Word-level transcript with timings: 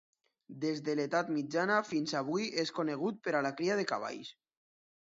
Des 0.63 0.79
de 0.87 0.95
l'edat 0.99 1.29
mitjana 1.35 1.77
fins 1.91 2.17
avui 2.23 2.49
és 2.65 2.75
conegut 2.81 3.21
per 3.29 3.39
a 3.43 3.47
la 3.49 3.57
cria 3.63 3.79
de 3.83 3.89
cavalls. 3.95 4.35